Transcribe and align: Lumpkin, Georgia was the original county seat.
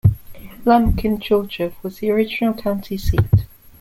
Lumpkin, 0.65 1.19
Georgia 1.19 1.71
was 1.83 1.99
the 1.99 2.09
original 2.09 2.55
county 2.55 2.97
seat. 2.97 3.45